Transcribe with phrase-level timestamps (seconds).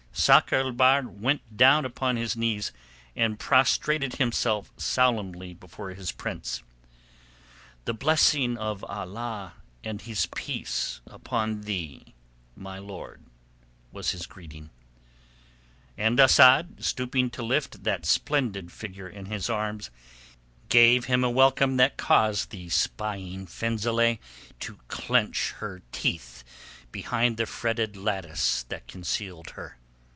[0.13, 2.73] Sakr el Bahr went down upon his knees
[3.15, 6.61] and prostrated himself solemnly before his prince.
[7.85, 9.53] "The blessing of Allah
[9.85, 12.13] and His peace upon thee,
[12.57, 13.23] my lord,"
[13.93, 14.69] was his greeting.
[15.97, 19.89] And Asad, stooping to lift that splendid figure in his arms,
[20.67, 24.19] gave him a welcome that caused the spying Fenzileh
[24.59, 26.43] to clench her teeth
[26.91, 29.77] behind the fretted lattice that concealed her.